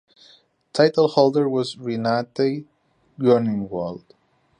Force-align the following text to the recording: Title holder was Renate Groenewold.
Title 0.73 1.09
holder 1.09 1.47
was 1.47 1.75
Renate 1.75 2.65
Groenewold. 3.19 4.01